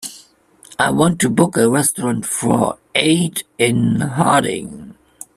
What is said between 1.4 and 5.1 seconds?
a restaurant for eight in Harding.